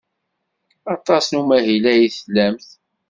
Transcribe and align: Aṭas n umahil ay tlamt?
Aṭas 0.95 1.25
n 1.29 1.39
umahil 1.41 1.85
ay 1.91 2.03
tlamt? 2.15 2.67